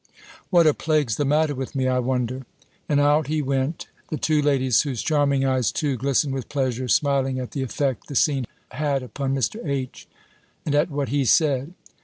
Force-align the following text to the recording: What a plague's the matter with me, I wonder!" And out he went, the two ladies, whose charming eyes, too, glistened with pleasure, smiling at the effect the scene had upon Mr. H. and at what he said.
What 0.49 0.65
a 0.65 0.73
plague's 0.73 1.17
the 1.17 1.25
matter 1.25 1.53
with 1.53 1.75
me, 1.75 1.87
I 1.87 1.99
wonder!" 1.99 2.47
And 2.89 2.99
out 2.99 3.27
he 3.27 3.39
went, 3.43 3.85
the 4.09 4.17
two 4.17 4.41
ladies, 4.41 4.81
whose 4.81 5.03
charming 5.03 5.45
eyes, 5.45 5.71
too, 5.71 5.95
glistened 5.95 6.33
with 6.33 6.49
pleasure, 6.49 6.87
smiling 6.87 7.37
at 7.37 7.51
the 7.51 7.61
effect 7.61 8.07
the 8.07 8.15
scene 8.15 8.47
had 8.69 9.03
upon 9.03 9.35
Mr. 9.35 9.63
H. 9.63 10.07
and 10.65 10.73
at 10.73 10.89
what 10.89 11.09
he 11.09 11.23
said. 11.23 11.75